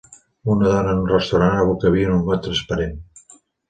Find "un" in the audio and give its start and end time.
1.03-1.13, 2.19-2.27